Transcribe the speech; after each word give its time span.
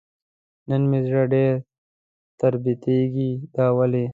نن 0.69 0.81
مې 0.89 0.99
زړه 1.07 1.23
ډېر 1.33 1.53
تربتېږي 2.39 3.31
دا 3.55 3.67
ولې؟ 3.77 4.05